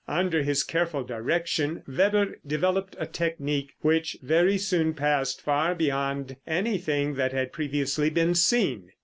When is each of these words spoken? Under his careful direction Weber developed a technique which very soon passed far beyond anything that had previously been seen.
Under 0.07 0.41
his 0.41 0.63
careful 0.63 1.03
direction 1.03 1.83
Weber 1.87 2.39
developed 2.47 2.95
a 2.97 3.05
technique 3.05 3.73
which 3.81 4.17
very 4.23 4.57
soon 4.57 4.95
passed 4.95 5.39
far 5.39 5.75
beyond 5.75 6.37
anything 6.47 7.13
that 7.13 7.33
had 7.33 7.53
previously 7.53 8.09
been 8.09 8.33
seen. 8.33 8.93